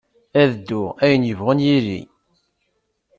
Ad 0.41 0.49
dduɣ, 0.57 0.89
ayen 1.03 1.27
yebɣun 1.29 1.59
yili. 1.67 2.01